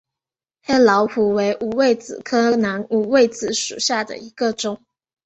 [0.63, 4.81] 黑老虎为五味子科南五味子属下的一个种。